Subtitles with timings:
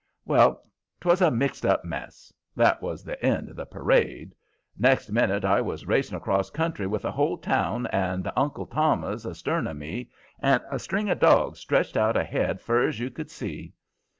[0.25, 0.63] Well,
[0.99, 2.33] 'twas a mixed up mess.
[2.55, 4.33] That was the end of the parade.
[4.75, 9.27] Next minute I was racing across country with the whole town and the Uncle Tommers
[9.27, 10.09] astern of me,
[10.39, 13.73] and a string of dogs stretched out ahead fur's you could see.